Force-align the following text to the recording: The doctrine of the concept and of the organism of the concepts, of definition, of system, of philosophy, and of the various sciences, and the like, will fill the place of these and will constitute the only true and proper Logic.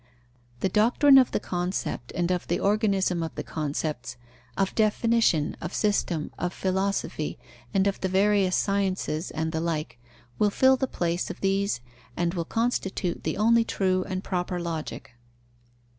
The 0.61 0.67
doctrine 0.69 1.19
of 1.19 1.29
the 1.29 1.39
concept 1.39 2.11
and 2.15 2.31
of 2.31 2.47
the 2.47 2.59
organism 2.59 3.21
of 3.21 3.35
the 3.35 3.43
concepts, 3.43 4.17
of 4.57 4.73
definition, 4.73 5.55
of 5.61 5.75
system, 5.75 6.31
of 6.39 6.53
philosophy, 6.55 7.37
and 7.71 7.85
of 7.85 8.01
the 8.01 8.07
various 8.07 8.55
sciences, 8.55 9.29
and 9.29 9.51
the 9.51 9.61
like, 9.61 9.99
will 10.39 10.49
fill 10.49 10.75
the 10.75 10.87
place 10.87 11.29
of 11.29 11.39
these 11.41 11.81
and 12.17 12.33
will 12.33 12.45
constitute 12.45 13.21
the 13.21 13.37
only 13.37 13.63
true 13.63 14.03
and 14.07 14.23
proper 14.23 14.59
Logic. 14.59 15.11